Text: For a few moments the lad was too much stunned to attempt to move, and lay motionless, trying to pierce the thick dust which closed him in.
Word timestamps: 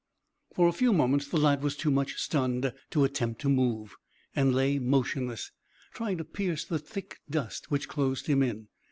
For 0.55 0.67
a 0.67 0.71
few 0.73 0.93
moments 0.93 1.27
the 1.27 1.37
lad 1.37 1.61
was 1.61 1.77
too 1.77 1.91
much 1.91 2.15
stunned 2.15 2.73
to 2.89 3.03
attempt 3.03 3.39
to 3.41 3.49
move, 3.49 3.97
and 4.35 4.51
lay 4.51 4.79
motionless, 4.79 5.51
trying 5.93 6.17
to 6.17 6.23
pierce 6.25 6.65
the 6.65 6.79
thick 6.79 7.19
dust 7.29 7.69
which 7.69 7.87
closed 7.87 8.25
him 8.25 8.41
in. 8.41 8.67